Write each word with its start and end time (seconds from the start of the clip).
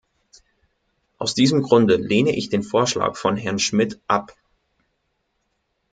Aus 1.19 1.35
diesem 1.35 1.61
Grunde 1.61 1.95
lehne 1.95 2.35
ich 2.35 2.49
den 2.49 2.63
Vorschlag 2.63 3.15
von 3.15 3.37
Herrn 3.37 3.59
Schmidt 3.59 3.99
ab. 4.07 4.35